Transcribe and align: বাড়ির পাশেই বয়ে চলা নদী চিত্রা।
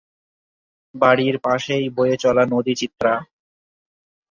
বাড়ির 0.95 1.35
পাশেই 1.39 1.85
বয়ে 1.89 2.15
চলা 2.17 2.43
নদী 2.45 2.73
চিত্রা। 2.75 3.13